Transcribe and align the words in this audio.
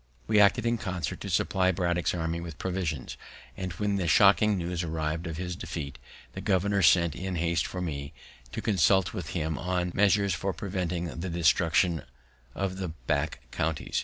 We 0.25 0.39
acted 0.39 0.65
in 0.65 0.79
concert 0.79 1.21
to 1.21 1.29
supply 1.29 1.71
Braddock's 1.71 2.15
army 2.15 2.41
with 2.41 2.57
provisions; 2.57 3.17
and, 3.55 3.71
when 3.73 3.97
the 3.97 4.07
shocking 4.07 4.57
news 4.57 4.81
arrived 4.83 5.27
of 5.27 5.37
his 5.37 5.55
defeat, 5.55 5.99
the 6.33 6.41
governor 6.41 6.81
sent 6.81 7.13
in 7.13 7.35
haste 7.35 7.67
for 7.67 7.83
me, 7.83 8.11
to 8.51 8.63
consult 8.63 9.13
with 9.13 9.29
him 9.37 9.59
on 9.59 9.91
measures 9.93 10.33
for 10.33 10.53
preventing 10.53 11.05
the 11.19 11.29
desertion 11.29 12.01
of 12.55 12.77
the 12.77 12.87
back 12.87 13.41
counties. 13.51 13.99